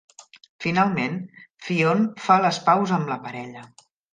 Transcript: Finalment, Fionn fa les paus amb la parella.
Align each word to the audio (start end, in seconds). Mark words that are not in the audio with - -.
Finalment, 0.63 1.19
Fionn 1.67 2.03
fa 2.27 2.41
les 2.47 2.61
paus 2.71 2.99
amb 2.99 3.13
la 3.15 3.23
parella. 3.29 3.67